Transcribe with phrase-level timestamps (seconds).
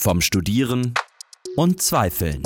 [0.00, 0.94] Vom Studieren
[1.56, 2.40] und Zweifeln.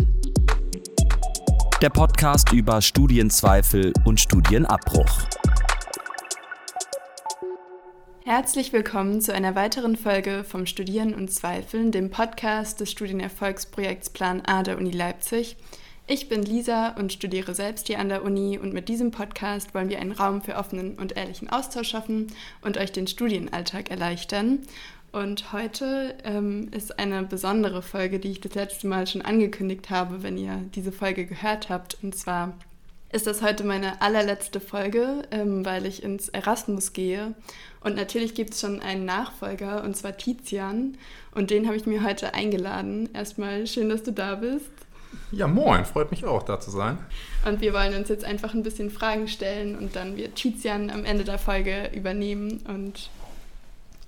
[1.83, 5.29] Der Podcast über Studienzweifel und Studienabbruch.
[8.25, 14.41] Herzlich willkommen zu einer weiteren Folge vom Studieren und Zweifeln, dem Podcast des Studienerfolgsprojekts Plan
[14.47, 15.59] A der Uni Leipzig.
[16.07, 19.91] Ich bin Lisa und studiere selbst hier an der Uni und mit diesem Podcast wollen
[19.91, 22.29] wir einen Raum für offenen und ehrlichen Austausch schaffen
[22.63, 24.61] und euch den Studienalltag erleichtern.
[25.13, 30.23] Und heute ähm, ist eine besondere Folge, die ich das letzte Mal schon angekündigt habe,
[30.23, 31.99] wenn ihr diese Folge gehört habt.
[32.03, 32.55] Und zwar
[33.13, 37.35] ist das heute meine allerletzte Folge, ähm, weil ich ins Erasmus gehe.
[37.81, 40.97] Und natürlich gibt es schon einen Nachfolger, und zwar Tizian.
[41.35, 43.11] Und den habe ich mir heute eingeladen.
[43.13, 44.71] Erstmal schön, dass du da bist.
[45.31, 46.97] Ja, moin, freut mich auch, da zu sein.
[47.45, 51.05] Und wir wollen uns jetzt einfach ein bisschen Fragen stellen und dann wird Tizian am
[51.05, 52.63] Ende der Folge übernehmen.
[52.67, 53.11] Und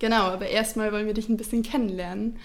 [0.05, 2.37] genau, aber erstmal wollen wir dich ein bisschen kennenlernen.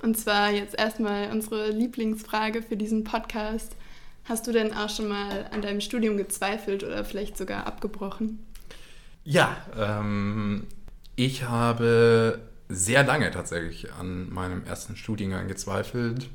[0.00, 3.74] Und zwar jetzt erstmal unsere Lieblingsfrage für diesen Podcast.
[4.22, 8.38] Hast du denn auch schon mal an deinem Studium gezweifelt oder vielleicht sogar abgebrochen?
[9.24, 10.68] Ja, ähm,
[11.16, 16.28] ich habe sehr lange tatsächlich an meinem ersten Studiengang gezweifelt.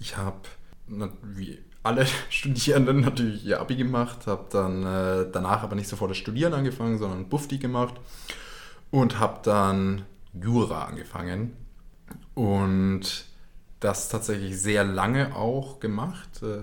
[0.00, 0.40] Ich habe
[1.22, 6.16] wie alle Studierenden natürlich ihr Abi gemacht, habe dann äh, danach aber nicht sofort das
[6.16, 8.00] Studieren angefangen, sondern Bufti gemacht
[8.94, 10.04] und habe dann
[10.40, 11.56] Jura angefangen
[12.34, 13.24] und
[13.80, 16.44] das tatsächlich sehr lange auch gemacht.
[16.44, 16.62] Äh,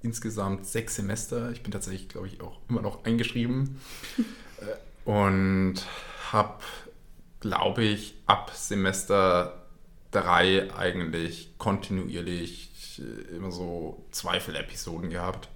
[0.00, 1.50] insgesamt sechs Semester.
[1.50, 3.78] Ich bin tatsächlich, glaube ich, auch immer noch eingeschrieben
[4.58, 5.74] äh, und
[6.32, 6.64] habe,
[7.40, 9.66] glaube ich, ab Semester
[10.12, 15.50] drei eigentlich kontinuierlich äh, immer so Zweifel-Episoden gehabt.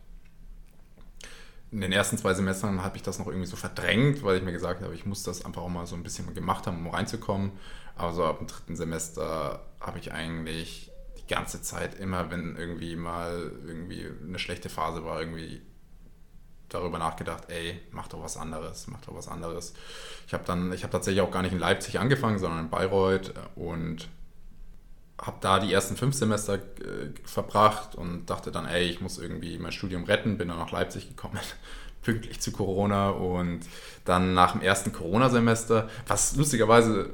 [1.71, 4.53] In den ersten zwei Semestern habe ich das noch irgendwie so verdrängt, weil ich mir
[4.53, 7.53] gesagt habe, ich muss das einfach auch mal so ein bisschen gemacht haben, um reinzukommen.
[7.95, 12.97] Aber so ab dem dritten Semester habe ich eigentlich die ganze Zeit immer, wenn irgendwie
[12.97, 15.61] mal irgendwie eine schlechte Phase war, irgendwie
[16.69, 19.75] darüber nachgedacht, ey, mach doch was anderes, mach doch was anderes.
[20.27, 23.35] Ich habe dann, ich habe tatsächlich auch gar nicht in Leipzig angefangen, sondern in Bayreuth
[23.57, 24.09] und
[25.21, 26.59] habe da die ersten fünf Semester äh,
[27.25, 31.09] verbracht und dachte dann, ey, ich muss irgendwie mein Studium retten, bin dann nach Leipzig
[31.09, 31.39] gekommen,
[32.03, 33.61] pünktlich zu Corona und
[34.05, 37.11] dann nach dem ersten Corona-Semester, was lustigerweise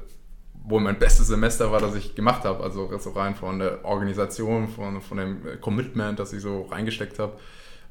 [0.64, 4.68] wohl mein bestes Semester war, das ich gemacht habe, also so rein von der Organisation,
[4.68, 7.38] von, von dem Commitment, das ich so reingesteckt habe,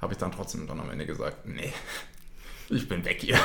[0.02, 1.72] habe ich dann trotzdem dann am Ende gesagt, nee,
[2.70, 3.40] ich bin weg hier.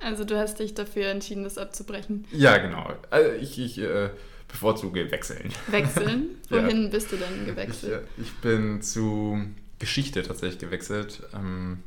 [0.00, 2.26] Also du hast dich dafür entschieden, das abzubrechen?
[2.30, 2.86] Ja, genau.
[3.10, 4.10] Also ich, ich äh,
[4.54, 5.52] bevorzuge wechseln.
[5.66, 6.36] Wechseln?
[6.48, 6.88] Wohin ja.
[6.88, 8.06] bist du denn gewechselt?
[8.16, 9.44] Ich, ich, bin zu
[9.80, 11.22] Geschichte tatsächlich gewechselt.
[11.34, 11.82] Ähm,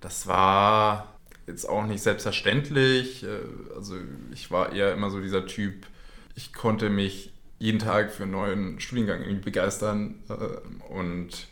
[0.00, 3.24] das war jetzt auch nicht selbstverständlich.
[3.24, 3.40] Äh,
[3.74, 3.96] also
[4.32, 5.86] ich war eher immer so dieser Typ,
[6.36, 11.48] ich konnte mich jeden Tag für einen neuen Studiengang irgendwie begeistern äh, und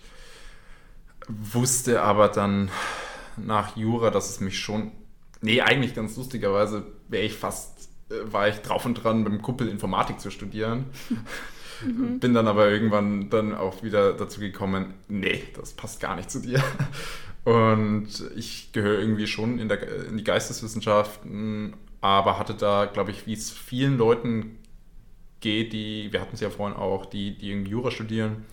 [1.27, 2.71] wusste aber dann
[3.37, 4.93] nach Jura, dass es mich schon,
[5.41, 7.94] nee, eigentlich ganz lustigerweise wäre ich fast äh,
[8.25, 10.87] war ich drauf und dran, mit dem Kumpel Informatik zu studieren.
[11.83, 12.21] Mhm.
[12.21, 16.41] Bin dann aber irgendwann dann auch wieder dazu gekommen, nee, das passt gar nicht zu
[16.41, 16.63] dir.
[17.45, 23.27] Und ich gehöre irgendwie schon in, der, in die Geisteswissenschaften, aber hatte da, glaube ich,
[23.27, 24.59] wie es vielen Leuten
[25.41, 28.47] geht, die, wir hatten es ja vorhin auch, die, die irgendwie Jura studieren,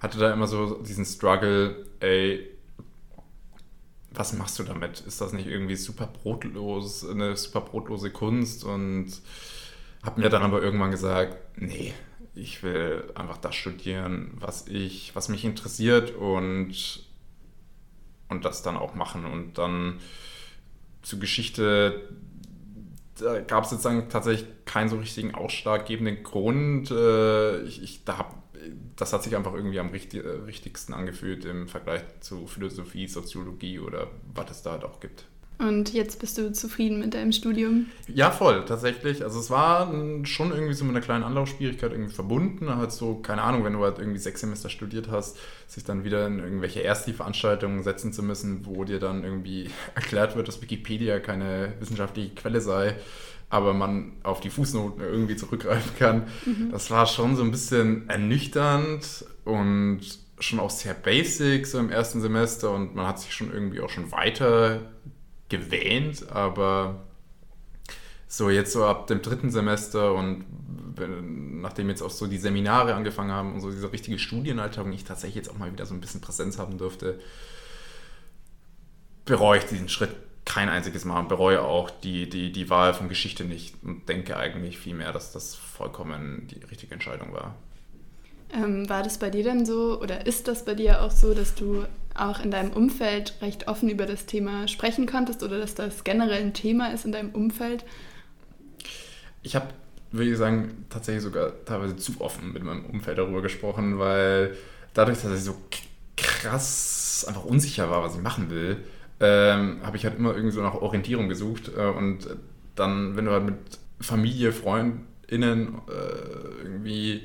[0.00, 2.46] hatte da immer so diesen Struggle, ey,
[4.10, 5.00] was machst du damit?
[5.00, 8.64] Ist das nicht irgendwie super brotlos, eine super brotlose Kunst?
[8.64, 9.12] Und
[10.02, 11.92] habe mir dann aber irgendwann gesagt, nee,
[12.34, 17.00] ich will einfach das studieren, was ich, was mich interessiert und,
[18.28, 19.24] und das dann auch machen.
[19.24, 19.98] Und dann
[21.02, 22.08] zur Geschichte,
[23.20, 26.90] da gab es jetzt tatsächlich keinen so richtigen ausschlaggebenden Grund.
[26.90, 28.34] Äh, ich, ich da habe
[28.96, 33.78] das hat sich einfach irgendwie am richtig, äh, richtigsten angefühlt im Vergleich zu Philosophie, Soziologie
[33.78, 35.26] oder was es da halt auch gibt.
[35.58, 37.86] Und jetzt bist du zufrieden mit deinem Studium?
[38.06, 39.24] Ja, voll, tatsächlich.
[39.24, 39.92] Also es war
[40.24, 42.74] schon irgendwie so mit einer kleinen Anlaufschwierigkeit irgendwie verbunden.
[42.74, 46.28] Halt so, keine Ahnung, wenn du halt irgendwie sechs Semester studiert hast, sich dann wieder
[46.28, 51.72] in irgendwelche Ersti-Veranstaltungen setzen zu müssen, wo dir dann irgendwie erklärt wird, dass Wikipedia keine
[51.80, 52.96] wissenschaftliche Quelle sei
[53.50, 56.26] aber man auf die Fußnoten irgendwie zurückgreifen kann.
[56.44, 56.70] Mhm.
[56.70, 60.00] Das war schon so ein bisschen ernüchternd und
[60.38, 63.90] schon auch sehr basic so im ersten Semester und man hat sich schon irgendwie auch
[63.90, 64.80] schon weiter
[65.48, 67.04] gewähnt, aber
[68.26, 70.44] so jetzt so ab dem dritten Semester und
[71.60, 75.04] nachdem jetzt auch so die Seminare angefangen haben und so diese richtige Studienalltag und ich
[75.04, 77.18] tatsächlich jetzt auch mal wieder so ein bisschen Präsenz haben durfte,
[79.24, 80.10] bereue ich diesen Schritt
[80.44, 84.36] kein einziges Mal und bereue auch die, die, die Wahl von Geschichte nicht und denke
[84.36, 87.54] eigentlich vielmehr, dass das vollkommen die richtige Entscheidung war.
[88.52, 91.54] Ähm, war das bei dir dann so oder ist das bei dir auch so, dass
[91.54, 91.84] du
[92.20, 96.42] auch in deinem Umfeld recht offen über das Thema sprechen konntest oder dass das generell
[96.42, 97.84] ein Thema ist in deinem Umfeld?
[99.42, 99.68] Ich habe,
[100.10, 104.56] würde ich sagen, tatsächlich sogar teilweise zu offen mit meinem Umfeld darüber gesprochen, weil
[104.94, 105.56] dadurch, dass ich so
[106.16, 108.78] krass einfach unsicher war, was ich machen will,
[109.20, 111.70] ähm, habe ich halt immer irgendwie so nach Orientierung gesucht.
[111.76, 112.26] Äh, und
[112.74, 113.56] dann, wenn du halt mit
[114.00, 117.22] Familie, FreundInnen äh, irgendwie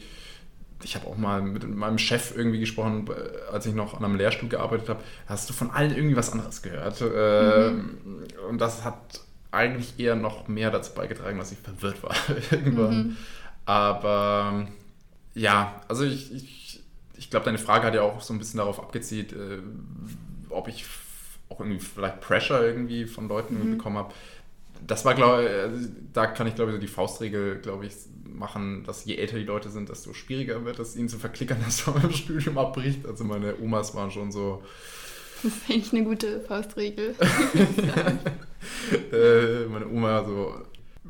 [0.84, 3.10] ich habe auch mal mit meinem Chef irgendwie gesprochen,
[3.52, 6.62] als ich noch an einem Lehrstuhl gearbeitet habe, hast du von allen irgendwie was anderes
[6.62, 7.02] gehört.
[7.02, 7.98] Mhm.
[8.50, 9.22] Und das hat
[9.52, 12.16] eigentlich eher noch mehr dazu beigetragen, dass ich verwirrt war
[12.52, 12.98] irgendwann.
[12.98, 13.18] Mhm.
[13.66, 14.68] Aber
[15.36, 16.84] ja, also ich, ich,
[17.16, 19.60] ich glaube, deine Frage hat ja auch so ein bisschen darauf abgezielt, äh,
[20.50, 20.86] ob ich
[21.50, 23.78] auch irgendwie vielleicht Pressure irgendwie von Leuten mhm.
[23.78, 24.14] bekommen habe.
[24.86, 27.94] Das war, glaube ich, äh, da kann ich glaube ich so die Faustregel, glaube ich,
[28.26, 31.86] machen, dass je älter die Leute sind, desto schwieriger wird es, ihnen zu verklickern, dass
[31.88, 33.06] man im Studium abbricht.
[33.06, 34.64] Also meine Omas waren schon so.
[35.42, 37.16] Das ist eigentlich eine gute Faustregel.
[39.12, 40.56] äh, meine Oma so,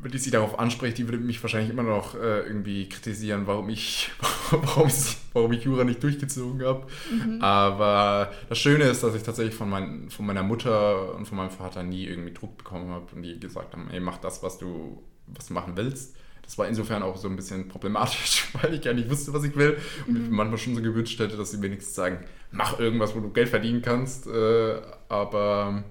[0.04, 3.70] wenn ich sie darauf anspreche, die würde mich wahrscheinlich immer noch äh, irgendwie kritisieren, warum
[3.70, 4.10] ich,
[4.50, 6.86] warum, ich, warum ich Jura nicht durchgezogen habe.
[7.10, 7.40] Mhm.
[7.40, 11.50] Aber das Schöne ist, dass ich tatsächlich von, mein, von meiner Mutter und von meinem
[11.50, 15.02] Vater nie irgendwie Druck bekommen habe und die gesagt haben, ey, mach das, was du,
[15.26, 16.14] was du machen willst.
[16.42, 19.56] Das war insofern auch so ein bisschen problematisch, weil ich gar nicht wusste, was ich
[19.56, 19.78] will.
[20.06, 20.24] Und mhm.
[20.24, 22.18] ich manchmal schon so gewünscht hätte, dass sie wenigstens sagen,
[22.50, 24.26] mach irgendwas, wo du Geld verdienen kannst.
[24.26, 25.82] Äh, aber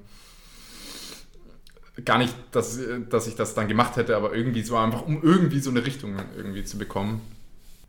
[2.06, 2.80] gar nicht, dass,
[3.10, 6.16] dass ich das dann gemacht hätte, aber irgendwie so einfach, um irgendwie so eine Richtung
[6.36, 7.22] irgendwie zu bekommen.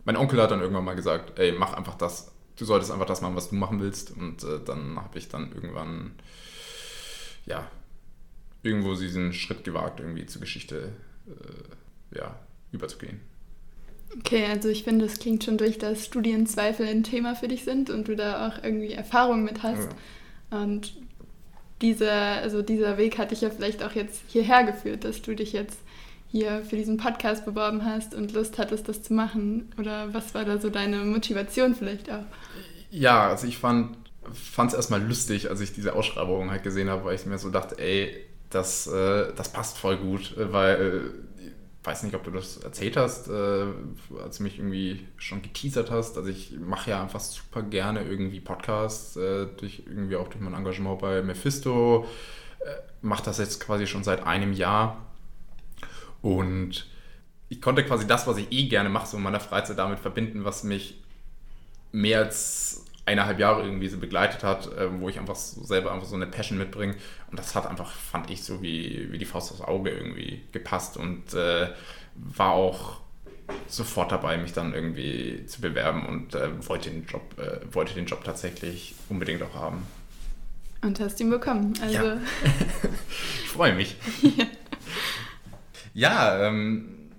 [0.04, 2.30] Mein Onkel hat dann irgendwann mal gesagt, ey, mach einfach das.
[2.56, 4.10] Du solltest einfach das machen, was du machen willst.
[4.10, 6.12] Und äh, dann habe ich dann irgendwann,
[7.46, 7.66] ja,
[8.62, 10.92] irgendwo diesen Schritt gewagt, irgendwie zur Geschichte,
[11.26, 12.38] äh, ja,
[12.72, 13.20] überzugehen.
[14.18, 17.90] Okay, also ich finde, es klingt schon durch, dass Studienzweifel ein Thema für dich sind
[17.90, 19.88] und du da auch irgendwie Erfahrung mit hast.
[20.50, 20.62] Ja.
[20.62, 20.94] Und
[21.84, 25.52] dieser, also dieser Weg hat dich ja vielleicht auch jetzt hierher geführt, dass du dich
[25.52, 25.78] jetzt
[26.28, 29.70] hier für diesen Podcast beworben hast und Lust hattest, das zu machen.
[29.78, 32.24] Oder was war da so deine Motivation vielleicht auch?
[32.90, 33.96] Ja, also ich fand
[34.32, 37.78] es erstmal lustig, als ich diese Ausschreibung halt gesehen habe, weil ich mir so dachte,
[37.78, 38.16] ey,
[38.48, 41.10] das, äh, das passt voll gut, weil
[41.84, 43.66] weiß nicht, ob du das erzählt hast, äh,
[44.22, 46.16] als du mich irgendwie schon geteasert hast.
[46.16, 50.54] Also ich mache ja einfach super gerne irgendwie Podcasts, äh, durch, irgendwie auch durch mein
[50.54, 52.06] Engagement bei Mephisto.
[52.60, 52.72] Äh,
[53.02, 55.04] mache das jetzt quasi schon seit einem Jahr.
[56.22, 56.86] Und
[57.50, 60.44] ich konnte quasi das, was ich eh gerne mache, so in meiner Freizeit damit verbinden,
[60.44, 61.02] was mich
[61.92, 66.06] mehr als eineinhalb Jahre irgendwie so begleitet hat, äh, wo ich einfach so selber einfach
[66.06, 66.94] so eine Passion mitbringe.
[67.30, 70.96] Und das hat einfach, fand ich, so wie, wie die Faust aufs Auge irgendwie gepasst
[70.96, 71.68] und äh,
[72.14, 73.00] war auch
[73.66, 78.06] sofort dabei, mich dann irgendwie zu bewerben und äh, wollte, den Job, äh, wollte den
[78.06, 79.86] Job tatsächlich unbedingt auch haben.
[80.82, 81.74] Und hast ihn bekommen.
[81.82, 81.94] Also.
[81.94, 82.16] Ja.
[83.42, 83.96] ich freue mich.
[84.22, 84.46] ja,
[85.94, 87.10] ja ähm,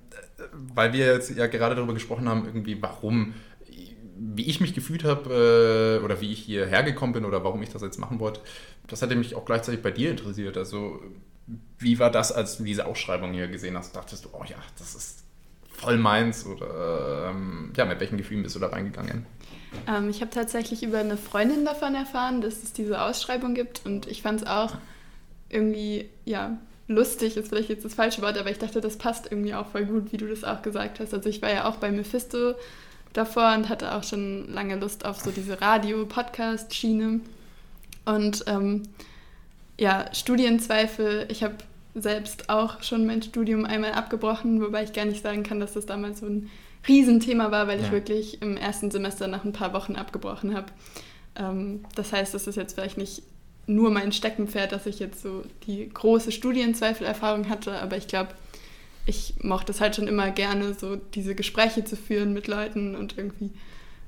[0.51, 3.33] weil wir jetzt ja gerade darüber gesprochen haben, irgendwie, warum
[4.33, 7.69] wie ich mich gefühlt habe äh, oder wie ich hierher gekommen bin oder warum ich
[7.69, 8.41] das jetzt machen wollte,
[8.87, 10.57] das hätte mich auch gleichzeitig bei dir interessiert.
[10.57, 11.01] Also,
[11.77, 13.95] wie war das, als du diese Ausschreibung hier gesehen hast?
[13.95, 15.23] Dachtest du, oh ja, das ist
[15.69, 16.45] voll meins?
[16.45, 19.25] Oder ähm, ja, mit welchen Gefühlen bist du da reingegangen?
[19.87, 24.07] Ähm, ich habe tatsächlich über eine Freundin davon erfahren, dass es diese Ausschreibung gibt und
[24.07, 24.73] ich fand es auch
[25.49, 29.53] irgendwie, ja, lustig ist vielleicht jetzt das falsche Wort, aber ich dachte, das passt irgendwie
[29.53, 31.13] auch voll gut, wie du das auch gesagt hast.
[31.13, 32.55] Also ich war ja auch bei Mephisto
[33.17, 37.21] davor und hatte auch schon lange Lust auf so diese Radio-Podcast-Schiene.
[38.05, 38.83] Und ähm,
[39.79, 41.55] ja, Studienzweifel, ich habe
[41.95, 45.85] selbst auch schon mein Studium einmal abgebrochen, wobei ich gar nicht sagen kann, dass das
[45.85, 46.49] damals so ein
[46.87, 47.85] Riesenthema war, weil ja.
[47.85, 50.67] ich wirklich im ersten Semester nach ein paar Wochen abgebrochen habe.
[51.35, 53.23] Ähm, das heißt, das ist jetzt vielleicht nicht
[53.67, 58.29] nur mein Steckenpferd, dass ich jetzt so die große Studienzweifelerfahrung hatte, aber ich glaube,
[59.05, 63.17] ich mochte es halt schon immer gerne, so diese Gespräche zu führen mit Leuten und
[63.17, 63.51] irgendwie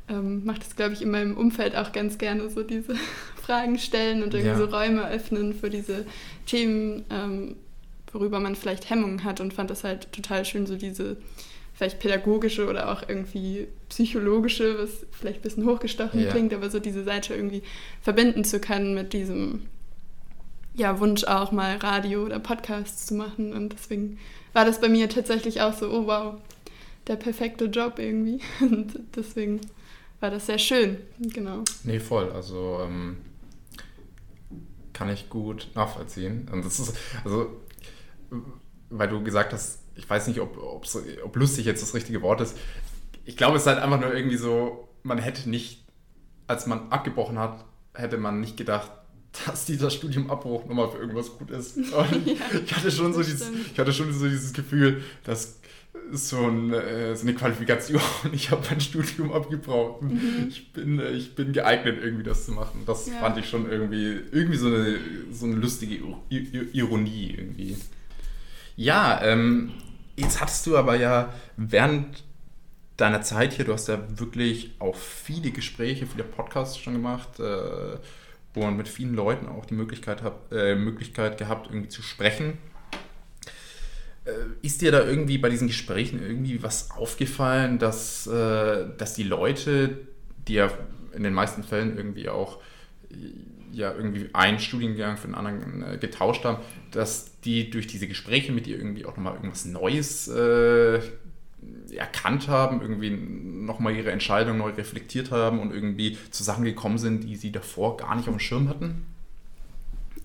[0.10, 2.96] ähm, mache das, glaube ich, in meinem Umfeld auch ganz gerne, so diese
[3.42, 4.58] Fragen stellen und irgendwie ja.
[4.58, 6.06] so Räume öffnen für diese
[6.46, 7.56] Themen, ähm,
[8.12, 11.18] worüber man vielleicht Hemmungen hat und fand das halt total schön, so diese
[11.74, 16.32] vielleicht pädagogische oder auch irgendwie psychologische, was vielleicht ein bisschen hochgestochen ja.
[16.32, 17.62] klingt, aber so diese Seite irgendwie
[18.02, 19.68] verbinden zu können mit diesem
[20.78, 24.18] ja, Wunsch auch mal Radio oder Podcasts zu machen und deswegen
[24.54, 26.36] war das bei mir tatsächlich auch so, oh wow,
[27.08, 28.42] der perfekte Job irgendwie.
[28.60, 29.62] Und deswegen
[30.20, 31.64] war das sehr schön, genau.
[31.84, 32.32] Nee, voll.
[32.32, 33.18] Also ähm,
[34.94, 36.50] kann ich gut nachvollziehen.
[36.52, 37.62] Und das ist, also,
[38.90, 42.58] weil du gesagt hast, ich weiß nicht, ob, ob lustig jetzt das richtige Wort ist.
[43.26, 45.86] Ich glaube, es ist halt einfach nur irgendwie so, man hätte nicht,
[46.48, 48.92] als man abgebrochen hat, hätte man nicht gedacht,
[49.46, 51.78] dass dieser Studiumabbruch nochmal für irgendwas gut ist.
[51.92, 52.06] Ja,
[52.64, 55.60] ich, hatte schon so dieses, ich hatte schon so dieses Gefühl, dass
[56.12, 60.14] so, ein, äh, so eine Qualifikation, ich habe mein Studium abgebrochen.
[60.14, 60.48] Mhm.
[60.48, 62.84] Ich, bin, äh, ich bin geeignet, irgendwie das zu machen.
[62.86, 63.16] Das ja.
[63.20, 64.98] fand ich schon irgendwie, irgendwie so eine,
[65.32, 67.78] so eine lustige Ironie irgendwie.
[68.76, 69.72] Ja, ähm,
[70.16, 72.24] jetzt hattest du aber ja während
[72.96, 77.40] deiner Zeit hier, du hast ja wirklich auch viele Gespräche, viele Podcasts schon gemacht.
[77.40, 77.98] Äh,
[78.66, 82.58] und mit vielen Leuten auch die Möglichkeit, hab, äh, Möglichkeit gehabt, irgendwie zu sprechen.
[84.26, 89.24] Äh, ist dir da irgendwie bei diesen Gesprächen irgendwie was aufgefallen, dass, äh, dass die
[89.24, 89.98] Leute,
[90.48, 90.72] die ja
[91.14, 92.60] in den meisten Fällen irgendwie auch
[93.72, 98.52] ja irgendwie einen Studiengang für den anderen äh, getauscht haben, dass die durch diese Gespräche
[98.52, 101.00] mit dir irgendwie auch nochmal irgendwas Neues äh,
[101.96, 107.24] erkannt haben, irgendwie nochmal ihre Entscheidung neu reflektiert haben und irgendwie zu Sachen gekommen sind,
[107.24, 109.06] die sie davor gar nicht auf dem Schirm hatten?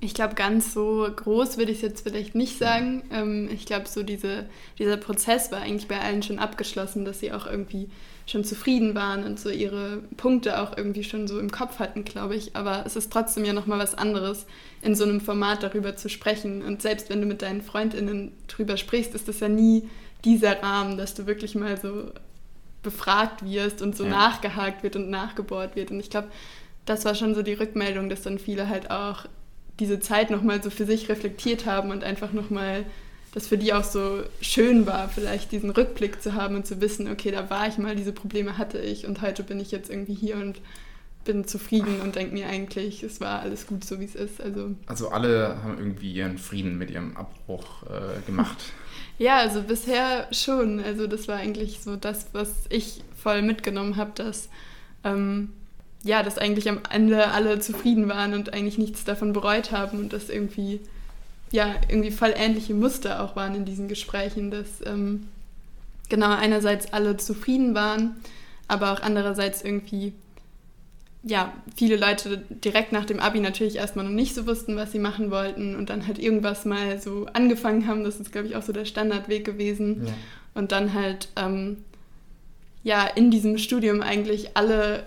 [0.04, 3.04] Ich glaube, ganz so groß würde ich es jetzt vielleicht nicht sagen.
[3.12, 4.46] Ähm, ich glaube, so diese,
[4.78, 7.88] dieser Prozess war eigentlich bei allen schon abgeschlossen, dass sie auch irgendwie
[8.26, 12.34] schon zufrieden waren und so ihre Punkte auch irgendwie schon so im Kopf hatten, glaube
[12.34, 12.56] ich.
[12.56, 14.46] Aber es ist trotzdem ja nochmal was anderes,
[14.80, 16.62] in so einem Format darüber zu sprechen.
[16.62, 19.88] Und selbst wenn du mit deinen FreundInnen drüber sprichst, ist das ja nie
[20.24, 22.12] dieser Rahmen, dass du wirklich mal so
[22.82, 24.10] befragt wirst und so ja.
[24.10, 25.90] nachgehakt wird und nachgebohrt wird.
[25.90, 26.28] Und ich glaube,
[26.84, 29.26] das war schon so die Rückmeldung, dass dann viele halt auch
[29.78, 32.84] diese Zeit nochmal so für sich reflektiert haben und einfach nochmal,
[33.32, 37.10] dass für die auch so schön war, vielleicht diesen Rückblick zu haben und zu wissen,
[37.10, 40.14] okay, da war ich mal, diese Probleme hatte ich und heute bin ich jetzt irgendwie
[40.14, 40.60] hier und
[41.24, 44.40] bin zufrieden und denke mir eigentlich, es war alles gut so, wie es ist.
[44.40, 48.58] Also, also alle haben irgendwie ihren Frieden mit ihrem Abbruch äh, gemacht.
[49.18, 50.80] Ja, also bisher schon.
[50.80, 54.48] Also das war eigentlich so das, was ich voll mitgenommen habe, dass
[55.04, 55.52] ähm,
[56.02, 60.12] ja, dass eigentlich am Ende alle zufrieden waren und eigentlich nichts davon bereut haben und
[60.12, 60.80] dass irgendwie
[61.52, 65.28] ja irgendwie voll ähnliche Muster auch waren in diesen Gesprächen, dass ähm,
[66.08, 68.16] genau einerseits alle zufrieden waren,
[68.66, 70.12] aber auch andererseits irgendwie
[71.24, 74.98] ja, viele Leute direkt nach dem Abi natürlich erstmal noch nicht so wussten, was sie
[74.98, 78.02] machen wollten und dann halt irgendwas mal so angefangen haben.
[78.02, 80.06] Das ist, glaube ich, auch so der Standardweg gewesen.
[80.06, 80.12] Ja.
[80.54, 81.78] Und dann halt, ähm,
[82.82, 85.06] ja, in diesem Studium eigentlich alle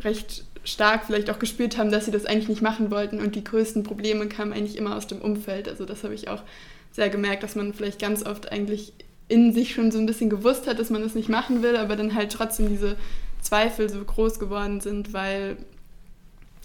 [0.00, 3.44] recht stark vielleicht auch gespürt haben, dass sie das eigentlich nicht machen wollten und die
[3.44, 5.68] größten Probleme kamen eigentlich immer aus dem Umfeld.
[5.68, 6.42] Also das habe ich auch
[6.90, 8.94] sehr gemerkt, dass man vielleicht ganz oft eigentlich
[9.28, 11.96] in sich schon so ein bisschen gewusst hat, dass man das nicht machen will, aber
[11.96, 12.96] dann halt trotzdem diese
[13.44, 15.56] Zweifel so groß geworden sind, weil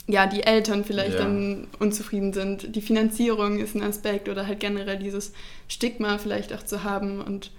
[0.08, 1.20] ja, die Eltern vielleicht ja.
[1.20, 2.76] dann unzufrieden sind.
[2.76, 5.34] Die Finanzierung ist ein Aspekt oder halt generell dieses
[5.68, 7.22] Stigma vielleicht auch zu haben.
[7.22, 7.52] Und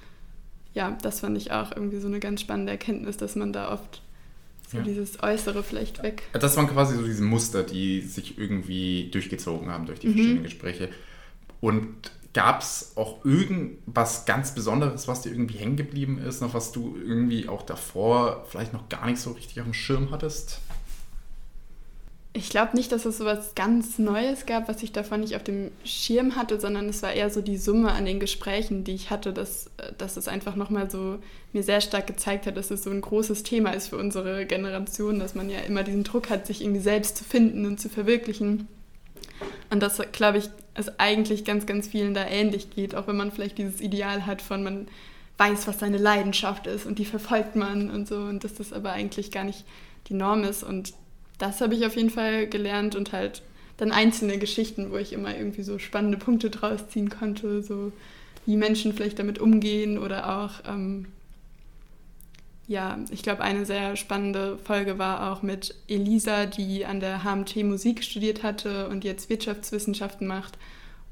[0.75, 4.03] ja, das fand ich auch irgendwie so eine ganz spannende Erkenntnis, dass man da oft
[4.69, 4.83] so ja.
[4.83, 6.23] dieses Äußere vielleicht weg.
[6.33, 10.13] Das waren quasi so diese Muster, die sich irgendwie durchgezogen haben durch die mhm.
[10.13, 10.89] verschiedenen Gespräche.
[11.61, 16.71] Und Gab es auch irgendwas ganz Besonderes, was dir irgendwie hängen geblieben ist, noch was
[16.71, 20.61] du irgendwie auch davor vielleicht noch gar nicht so richtig auf dem Schirm hattest?
[22.33, 25.43] Ich glaube nicht, dass es so was ganz Neues gab, was ich davon nicht auf
[25.43, 29.11] dem Schirm hatte, sondern es war eher so die Summe an den Gesprächen, die ich
[29.11, 29.69] hatte, dass,
[29.99, 31.19] dass es einfach nochmal so
[31.53, 35.19] mir sehr stark gezeigt hat, dass es so ein großes Thema ist für unsere Generation,
[35.19, 38.69] dass man ja immer diesen Druck hat, sich irgendwie selbst zu finden und zu verwirklichen.
[39.71, 43.31] Und das, glaube ich, es eigentlich ganz, ganz vielen da ähnlich geht, auch wenn man
[43.31, 44.89] vielleicht dieses Ideal hat von man
[45.39, 48.93] weiß, was seine Leidenschaft ist und die verfolgt man und so und dass das aber
[48.93, 49.65] eigentlich gar nicht
[50.09, 50.63] die Norm ist.
[50.63, 50.93] Und
[51.39, 53.43] das habe ich auf jeden Fall gelernt und halt
[53.79, 57.93] dann einzelne Geschichten, wo ich immer irgendwie so spannende Punkte draus ziehen konnte, so
[58.45, 61.07] wie Menschen vielleicht damit umgehen oder auch ähm,
[62.71, 67.65] ja, ich glaube, eine sehr spannende Folge war auch mit Elisa, die an der HMT
[67.65, 70.57] Musik studiert hatte und jetzt Wirtschaftswissenschaften macht.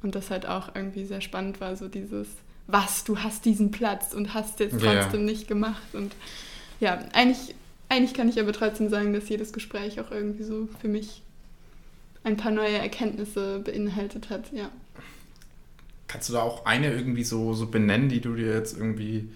[0.00, 2.28] Und das halt auch irgendwie sehr spannend war, so dieses,
[2.68, 5.32] was, du hast diesen Platz und hast jetzt trotzdem ja.
[5.32, 5.94] nicht gemacht.
[5.94, 6.14] Und
[6.78, 7.56] ja, eigentlich,
[7.88, 11.22] eigentlich kann ich aber trotzdem sagen, dass jedes Gespräch auch irgendwie so für mich
[12.22, 14.70] ein paar neue Erkenntnisse beinhaltet hat, ja.
[16.06, 19.28] Kannst du da auch eine irgendwie so, so benennen, die du dir jetzt irgendwie,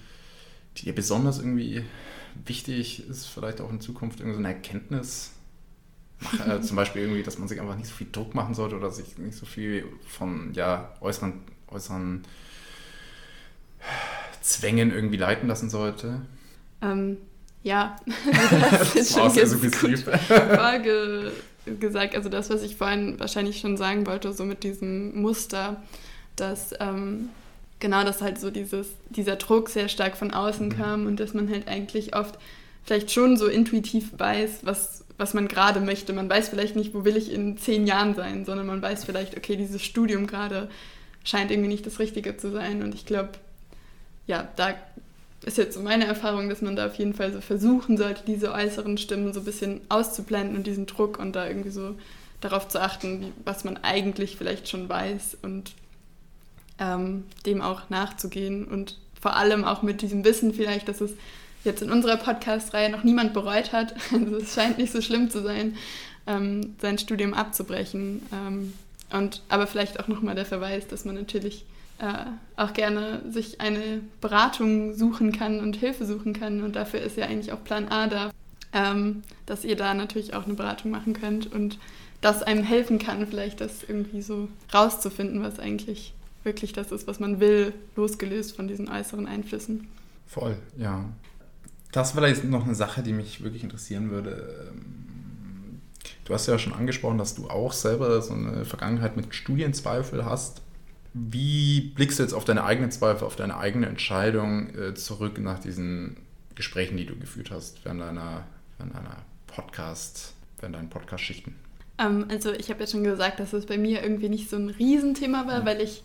[0.76, 1.84] die dir besonders irgendwie
[2.46, 5.32] wichtig ist, vielleicht auch in Zukunft irgendwie so eine Erkenntnis,
[6.46, 8.90] äh, zum Beispiel irgendwie, dass man sich einfach nicht so viel Druck machen sollte oder
[8.90, 11.34] sich nicht so viel von ja, äußeren,
[11.68, 12.22] äußeren
[14.40, 16.22] Zwängen irgendwie leiten lassen sollte?
[16.80, 17.18] Ähm,
[17.62, 20.04] ja, das, das ist schon ganz gut
[21.80, 25.80] gesagt, also das, was ich vorhin wahrscheinlich schon sagen wollte, so mit diesem Muster,
[26.34, 27.28] dass ähm,
[27.82, 30.72] genau, dass halt so dieses, dieser Druck sehr stark von außen mhm.
[30.72, 32.38] kam und dass man halt eigentlich oft
[32.84, 36.14] vielleicht schon so intuitiv weiß, was, was man gerade möchte.
[36.14, 39.36] Man weiß vielleicht nicht, wo will ich in zehn Jahren sein, sondern man weiß vielleicht,
[39.36, 40.70] okay, dieses Studium gerade
[41.24, 42.82] scheint irgendwie nicht das Richtige zu sein.
[42.82, 43.30] Und ich glaube,
[44.26, 44.74] ja, da
[45.44, 48.52] ist jetzt so meine Erfahrung, dass man da auf jeden Fall so versuchen sollte, diese
[48.52, 51.96] äußeren Stimmen so ein bisschen auszublenden und diesen Druck und da irgendwie so
[52.40, 55.72] darauf zu achten, wie, was man eigentlich vielleicht schon weiß und
[56.82, 61.12] ähm, dem auch nachzugehen und vor allem auch mit diesem Wissen vielleicht, dass es
[61.64, 63.94] jetzt in unserer Podcast-Reihe noch niemand bereut hat.
[64.12, 65.76] Also es scheint nicht so schlimm zu sein,
[66.26, 68.22] ähm, sein Studium abzubrechen.
[68.32, 68.72] Ähm,
[69.12, 71.64] und aber vielleicht auch nochmal der Verweis, dass man natürlich
[71.98, 72.24] äh,
[72.56, 76.62] auch gerne sich eine Beratung suchen kann und Hilfe suchen kann.
[76.62, 78.30] Und dafür ist ja eigentlich auch Plan A da,
[78.72, 81.78] ähm, dass ihr da natürlich auch eine Beratung machen könnt und
[82.22, 87.20] das einem helfen kann, vielleicht das irgendwie so rauszufinden, was eigentlich wirklich das ist, was
[87.20, 89.88] man will, losgelöst von diesen äußeren Einflüssen.
[90.26, 91.04] Voll, ja.
[91.92, 94.70] Das war jetzt noch eine Sache, die mich wirklich interessieren würde.
[94.70, 95.80] Ähm,
[96.24, 100.62] du hast ja schon angesprochen, dass du auch selber so eine Vergangenheit mit Studienzweifel hast.
[101.12, 105.58] Wie blickst du jetzt auf deine eigenen Zweifel, auf deine eigene Entscheidung äh, zurück nach
[105.58, 106.16] diesen
[106.54, 108.44] Gesprächen, die du geführt hast während deiner,
[108.78, 111.54] während deiner Podcast, während deinen Podcast-Schichten?
[111.98, 114.70] Ähm, also ich habe ja schon gesagt, dass es bei mir irgendwie nicht so ein
[114.70, 115.66] Riesenthema war, ja.
[115.66, 116.02] weil ich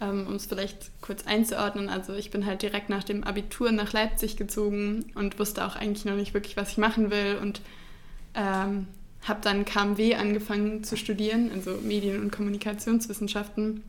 [0.00, 4.36] um es vielleicht kurz einzuordnen, also ich bin halt direkt nach dem Abitur nach Leipzig
[4.36, 7.60] gezogen und wusste auch eigentlich noch nicht wirklich, was ich machen will und
[8.34, 8.86] ähm,
[9.22, 13.82] habe dann KMW angefangen zu studieren, also Medien- und Kommunikationswissenschaften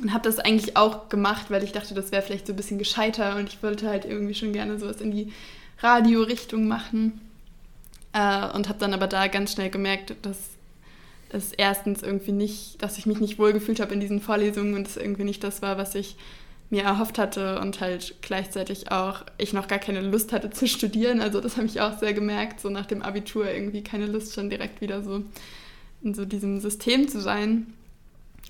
[0.00, 2.78] und habe das eigentlich auch gemacht, weil ich dachte, das wäre vielleicht so ein bisschen
[2.78, 5.32] gescheiter und ich wollte halt irgendwie schon gerne sowas in die
[5.78, 7.20] Radiorichtung machen
[8.12, 10.53] äh, und habe dann aber da ganz schnell gemerkt, dass
[11.30, 14.96] es erstens irgendwie nicht, dass ich mich nicht wohlgefühlt habe in diesen Vorlesungen und es
[14.96, 16.16] irgendwie nicht das war, was ich
[16.70, 21.20] mir erhofft hatte und halt gleichzeitig auch ich noch gar keine Lust hatte zu studieren.
[21.20, 24.50] Also das habe ich auch sehr gemerkt, so nach dem Abitur irgendwie keine Lust schon
[24.50, 25.22] direkt wieder so
[26.02, 27.72] in so diesem System zu sein.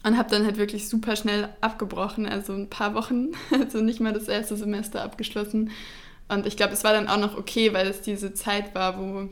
[0.02, 4.12] Und habe dann halt wirklich super schnell abgebrochen, also ein paar Wochen, also nicht mal
[4.12, 5.70] das erste Semester abgeschlossen.
[6.28, 9.28] Und ich glaube, es war dann auch noch okay, weil es diese Zeit war, wo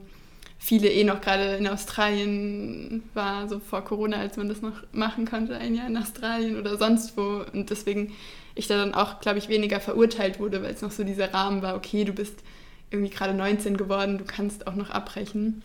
[0.62, 5.27] viele eh noch gerade in Australien war, so vor Corona, als man das noch machen
[5.27, 7.44] konnte, ein Jahr in Australien oder sonst wo.
[7.53, 8.12] Und deswegen
[8.55, 11.62] ich da dann auch, glaube ich, weniger verurteilt wurde, weil es noch so dieser Rahmen
[11.62, 12.44] war, okay, du bist
[12.90, 15.64] irgendwie gerade 19 geworden, du kannst auch noch abbrechen.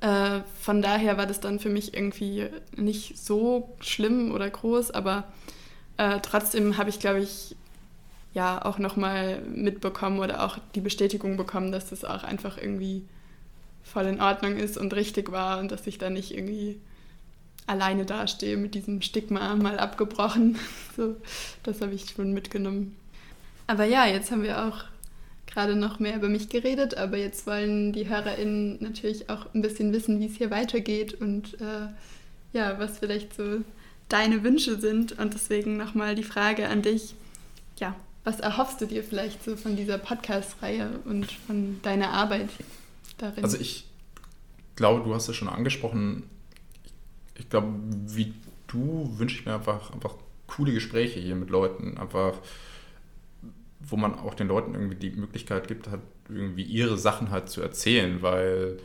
[0.00, 5.24] Äh, von daher war das dann für mich irgendwie nicht so schlimm oder groß, aber
[5.98, 7.54] äh, trotzdem habe ich, glaube ich,
[8.32, 13.04] ja auch nochmal mitbekommen oder auch die Bestätigung bekommen, dass das auch einfach irgendwie
[13.92, 16.78] voll in Ordnung ist und richtig war und dass ich da nicht irgendwie
[17.66, 20.58] alleine dastehe mit diesem Stigma mal abgebrochen.
[20.96, 21.14] So,
[21.62, 22.96] das habe ich schon mitgenommen.
[23.68, 24.82] Aber ja, jetzt haben wir auch
[25.46, 29.92] gerade noch mehr über mich geredet, aber jetzt wollen die HörerInnen natürlich auch ein bisschen
[29.92, 31.86] wissen, wie es hier weitergeht und äh,
[32.52, 33.62] ja, was vielleicht so
[34.08, 35.18] deine Wünsche sind.
[35.20, 37.14] Und deswegen nochmal die Frage an dich,
[37.78, 42.48] ja, was erhoffst du dir vielleicht so von dieser Podcast-Reihe und von deiner Arbeit?
[43.18, 43.44] Darin?
[43.44, 43.88] Also ich
[44.76, 46.24] glaube, du hast es schon angesprochen.
[47.34, 47.72] Ich, glaube,
[48.06, 48.34] wie
[48.66, 50.14] du wünsche ich mir einfach, einfach
[50.46, 52.34] coole Gespräche hier mit Leuten, einfach
[53.80, 57.62] wo man auch den Leuten irgendwie die Möglichkeit gibt, halt irgendwie ihre Sachen halt zu
[57.62, 58.78] erzählen, weil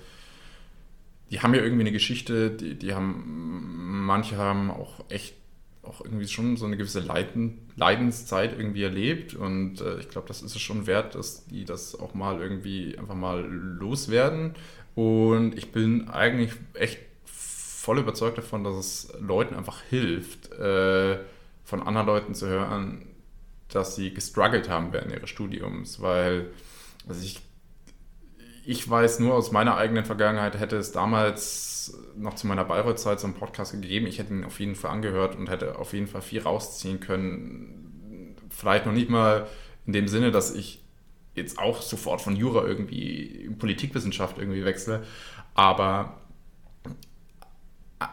[1.32, 5.36] die haben ja irgendwie eine Geschichte, die, die haben, manche haben auch echt
[5.84, 9.34] auch irgendwie schon so eine gewisse Leiden, Leidenszeit irgendwie erlebt.
[9.34, 12.98] Und äh, ich glaube, das ist es schon wert, dass die das auch mal irgendwie
[12.98, 14.56] einfach mal loswerden.
[14.96, 21.20] Und ich bin eigentlich echt voll überzeugt davon, dass es Leuten einfach hilft, äh,
[21.66, 23.06] von anderen Leuten zu hören,
[23.68, 26.52] dass sie gestruggelt haben während ihres Studiums, weil
[27.08, 27.42] also ich
[28.66, 33.28] ich weiß nur aus meiner eigenen Vergangenheit, hätte es damals noch zu meiner Bayreuth-Zeit so
[33.28, 34.08] einen Podcast gegeben.
[34.08, 38.36] Ich hätte ihn auf jeden Fall angehört und hätte auf jeden Fall viel rausziehen können.
[38.50, 39.48] Vielleicht noch nicht mal
[39.86, 40.84] in dem Sinne, dass ich
[41.36, 45.04] jetzt auch sofort von Jura irgendwie in Politikwissenschaft irgendwie wechsle,
[45.56, 46.22] aber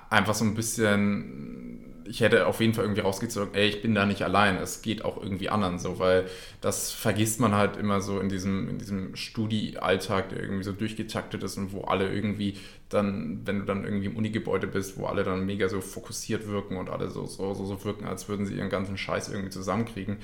[0.09, 1.70] einfach so ein bisschen
[2.11, 5.05] ich hätte auf jeden Fall irgendwie rausgezogen, ey, ich bin da nicht allein, es geht
[5.05, 6.27] auch irgendwie anderen so, weil
[6.61, 11.45] das vergisst man halt immer so in diesem, in diesem Studi-Alltag, der irgendwie so durchgetaktet
[11.45, 12.57] ist und wo alle irgendwie
[12.89, 16.77] dann, wenn du dann irgendwie im Unigebäude bist, wo alle dann mega so fokussiert wirken
[16.79, 20.17] und alle so, so, so, so wirken, als würden sie ihren ganzen Scheiß irgendwie zusammenkriegen.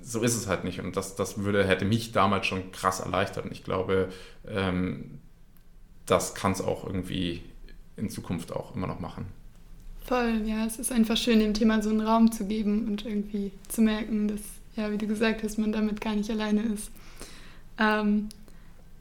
[0.00, 3.46] So ist es halt nicht und das, das würde, hätte mich damals schon krass erleichtert
[3.46, 4.10] und ich glaube,
[4.46, 5.18] ähm,
[6.06, 7.42] das kann es auch irgendwie
[7.96, 9.41] in Zukunft auch immer noch machen.
[10.12, 13.50] Voll, ja, es ist einfach schön, dem Thema so einen Raum zu geben und irgendwie
[13.68, 14.42] zu merken, dass,
[14.76, 16.90] ja, wie du gesagt hast, man damit gar nicht alleine ist.
[17.78, 18.28] Ähm,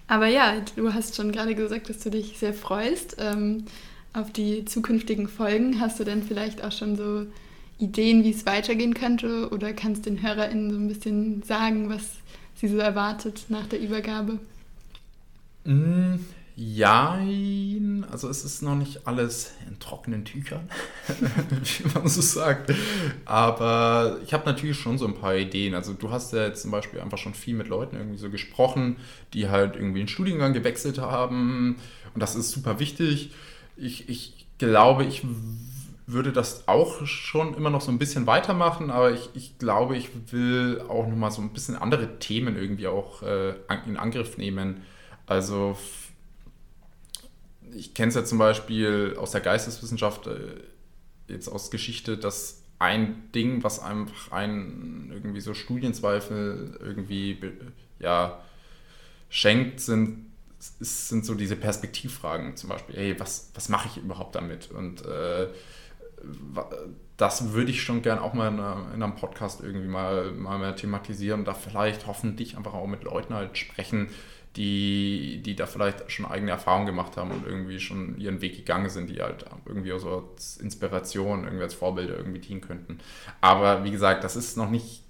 [0.08, 3.66] aber ja, du hast schon gerade gesagt, dass du dich sehr freust ähm,
[4.14, 5.82] auf die zukünftigen Folgen.
[5.82, 7.26] Hast du denn vielleicht auch schon so
[7.78, 9.50] Ideen, wie es weitergehen könnte?
[9.50, 12.04] Oder kannst den HörerInnen so ein bisschen sagen, was
[12.56, 14.40] sie so erwartet nach der Übergabe?
[15.66, 16.20] Mm,
[16.56, 17.18] ja,
[18.12, 20.70] also es ist noch nicht alles in trockenen Tüchern,
[21.08, 22.74] wie man so sagt.
[23.26, 25.74] Aber ich habe natürlich schon so ein paar Ideen.
[25.74, 28.98] Also du hast ja jetzt zum Beispiel einfach schon viel mit Leuten irgendwie so gesprochen,
[29.34, 31.78] die halt irgendwie den Studiengang gewechselt haben.
[32.14, 33.32] Und das ist super wichtig.
[33.78, 35.24] Ich, ich glaube, ich
[36.06, 40.10] würde das auch schon immer noch so ein bisschen weitermachen, aber ich, ich glaube, ich
[40.32, 43.54] will auch nochmal so ein bisschen andere Themen irgendwie auch äh,
[43.88, 44.82] in Angriff nehmen.
[45.26, 45.78] Also
[47.74, 50.40] ich kenne es ja zum Beispiel aus der Geisteswissenschaft, äh,
[51.28, 57.38] jetzt aus Geschichte, dass ein Ding, was einfach einen irgendwie so Studienzweifel irgendwie
[58.00, 58.42] ja,
[59.30, 62.96] schenkt, sind, sind so diese Perspektivfragen zum Beispiel.
[62.96, 64.72] Hey, was, was mache ich überhaupt damit?
[64.72, 65.48] Und äh,
[67.18, 68.58] das würde ich schon gern auch mal in,
[68.96, 73.34] in, einem Podcast irgendwie mal, mal mehr thematisieren, da vielleicht hoffentlich einfach auch mit Leuten
[73.34, 74.10] halt sprechen,
[74.56, 78.90] die, die da vielleicht schon eigene Erfahrungen gemacht haben und irgendwie schon ihren Weg gegangen
[78.90, 83.00] sind, die halt irgendwie so als Inspiration, irgendwie als Vorbilder irgendwie dienen könnten.
[83.40, 85.04] Aber wie gesagt, das ist noch nicht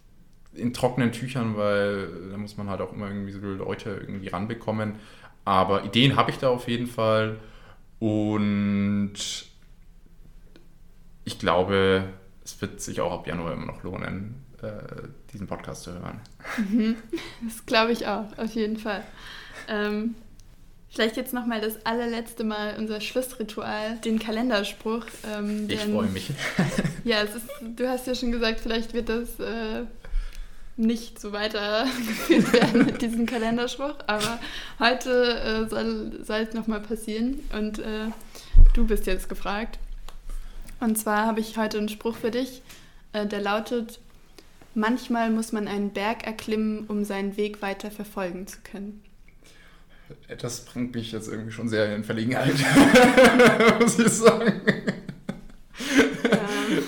[0.54, 4.96] in trockenen Tüchern, weil da muss man halt auch immer irgendwie so Leute irgendwie ranbekommen.
[5.44, 7.40] Aber Ideen habe ich da auf jeden Fall
[8.00, 9.14] und
[11.24, 12.04] ich glaube,
[12.44, 16.20] es wird sich auch ab Januar immer noch lohnen, äh, diesen Podcast zu hören.
[16.58, 16.96] Mhm.
[17.44, 19.04] Das glaube ich auch, auf jeden Fall.
[19.68, 20.16] Ähm,
[20.90, 25.06] vielleicht jetzt nochmal das allerletzte Mal unser Schlussritual, den Kalenderspruch.
[25.34, 26.32] Ähm, ich freue mich.
[27.04, 27.36] ja, ist,
[27.76, 29.86] du hast ja schon gesagt, vielleicht wird das äh,
[30.78, 34.40] nicht so weitergeführt werden mit diesem Kalenderspruch, aber
[34.80, 38.08] heute äh, soll, soll es nochmal passieren und äh,
[38.74, 39.80] du bist jetzt gefragt.
[40.80, 42.62] Und zwar habe ich heute einen Spruch für dich,
[43.14, 44.00] äh, der lautet,
[44.74, 49.04] Manchmal muss man einen Berg erklimmen, um seinen Weg weiter verfolgen zu können.
[50.40, 52.54] Das bringt mich jetzt irgendwie schon sehr in Verlegenheit,
[53.80, 54.62] muss ich sagen.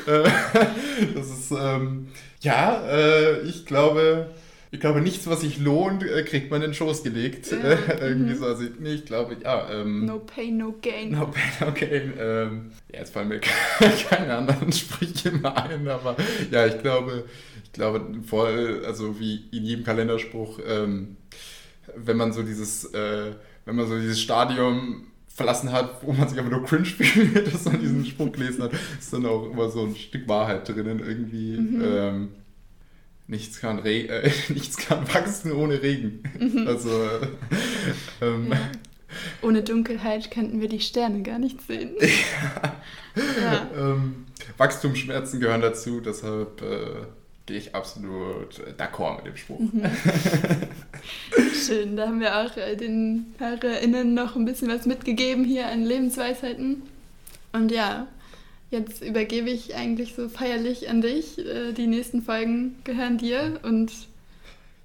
[0.08, 0.14] Ja.
[0.14, 0.24] Äh,
[1.16, 2.08] das ist, ähm,
[2.42, 4.32] ja, äh, ich glaube,
[4.74, 7.52] ich glaube, nichts, was sich lohnt, äh, kriegt man in den Schoß gelegt.
[7.52, 7.58] Ja.
[8.02, 8.38] Irgendwie mhm.
[8.38, 8.46] so.
[8.48, 9.70] Also, nee, ich glaube, ja.
[9.70, 11.12] Ähm, no pain, no gain.
[11.12, 12.14] No pain, no gain.
[12.20, 13.40] Ähm, ja, jetzt fallen mir
[14.10, 16.16] keine anderen Sprüche mehr ein, aber
[16.50, 17.26] ja, ich glaube,
[17.64, 21.18] ich glaube voll, also wie in jedem Kalenderspruch, ähm,
[21.96, 23.32] wenn man so dieses, äh,
[23.66, 27.66] wenn man so dieses Stadium verlassen hat, wo man sich aber nur cringe fühlt, dass
[27.66, 31.58] man diesen Spruch gelesen hat, ist dann auch immer so ein Stück Wahrheit drinnen irgendwie.
[31.58, 31.82] Mhm.
[31.86, 32.30] Ähm,
[33.28, 36.24] nichts, kann Re äh, nichts kann wachsen ohne Regen.
[36.40, 36.68] Mhm.
[36.68, 37.28] Also äh,
[38.22, 38.58] ähm, ja.
[39.42, 41.96] ohne Dunkelheit könnten wir die Sterne gar nicht sehen.
[42.02, 42.76] ja.
[43.42, 43.70] ja.
[43.78, 44.26] Ähm,
[44.58, 47.06] Wachstumsschmerzen gehören dazu, deshalb äh,
[47.46, 49.60] gehe ich absolut d'accord mit dem Spruch.
[49.60, 49.84] Mhm.
[51.66, 55.84] Schön, da haben wir auch äh, den HörerInnen noch ein bisschen was mitgegeben hier an
[55.84, 56.84] Lebensweisheiten.
[57.52, 58.08] Und ja,
[58.74, 61.40] jetzt übergebe ich eigentlich so feierlich an dich.
[61.40, 63.92] Äh, die nächsten Folgen gehören dir und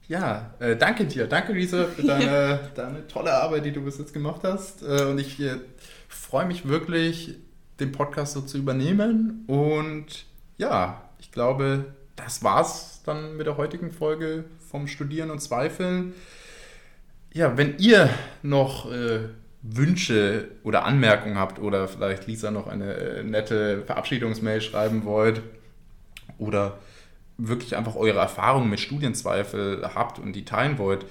[0.07, 1.27] ja, äh, danke dir.
[1.27, 2.61] Danke, Lisa, für deine, ja.
[2.75, 4.83] deine tolle Arbeit, die du bis jetzt gemacht hast.
[4.83, 5.57] Äh, und ich äh,
[6.09, 7.35] freue mich wirklich,
[7.81, 9.45] den Podcast so zu übernehmen.
[9.47, 10.25] Und
[10.57, 16.15] ja, ich glaube, das war's dann mit der heutigen Folge vom Studieren und Zweifeln.
[17.33, 18.11] Ja, wenn ihr
[18.43, 19.29] noch äh,
[19.71, 25.43] Wünsche oder Anmerkungen habt oder vielleicht Lisa noch eine äh, nette Verabschiedungsmail schreiben wollt
[26.39, 26.79] oder
[27.37, 31.07] wirklich einfach eure Erfahrungen mit Studienzweifel habt und die teilen wollt,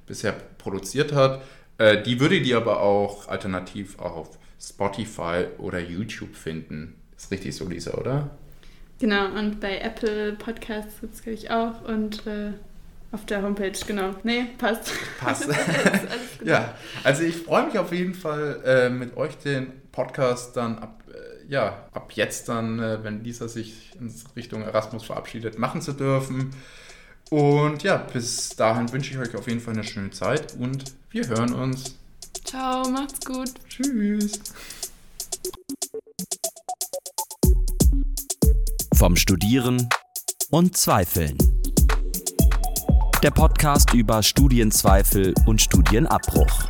[0.06, 1.42] bisher produziert hat.
[1.78, 6.99] Äh, die würdet ihr aber auch alternativ auf Spotify oder YouTube finden.
[7.20, 8.30] Ist richtig so, Lisa, oder?
[8.98, 11.82] Genau, und bei Apple Podcasts gibt es, glaube ich, auch.
[11.82, 12.52] Und äh,
[13.12, 14.14] Auf der Homepage, genau.
[14.22, 14.92] Nee, passt.
[15.18, 15.48] Passt.
[16.44, 21.02] ja, also ich freue mich auf jeden Fall, äh, mit euch den Podcast dann ab,
[21.12, 25.92] äh, ja, ab jetzt dann, äh, wenn Lisa sich in Richtung Erasmus verabschiedet, machen zu
[25.92, 26.50] dürfen.
[27.30, 31.26] Und ja, bis dahin wünsche ich euch auf jeden Fall eine schöne Zeit und wir
[31.28, 31.96] hören uns.
[32.44, 33.50] Ciao, macht's gut.
[33.68, 34.40] Tschüss.
[39.00, 39.88] Vom Studieren
[40.50, 41.38] und Zweifeln.
[43.22, 46.68] Der Podcast über Studienzweifel und Studienabbruch.